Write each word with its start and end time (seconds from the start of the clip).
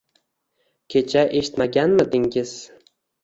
—Kecha 0.93 1.23
eshitmaganmidingiz? 1.41 2.57